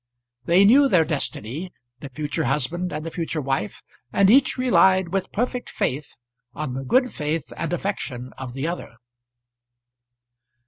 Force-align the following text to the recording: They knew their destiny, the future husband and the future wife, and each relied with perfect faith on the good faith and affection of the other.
They 0.45 0.65
knew 0.65 0.89
their 0.89 1.05
destiny, 1.05 1.71
the 1.99 2.09
future 2.09 2.45
husband 2.45 2.91
and 2.91 3.05
the 3.05 3.11
future 3.11 3.39
wife, 3.39 3.83
and 4.11 4.31
each 4.31 4.57
relied 4.57 5.09
with 5.09 5.31
perfect 5.31 5.69
faith 5.69 6.15
on 6.55 6.73
the 6.73 6.83
good 6.83 7.13
faith 7.13 7.53
and 7.55 7.71
affection 7.71 8.33
of 8.35 8.53
the 8.53 8.65
other. 8.67 8.95